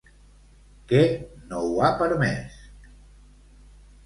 Què 0.91 1.01
no 1.51 1.61
ha 1.89 1.93
permès? 2.01 2.57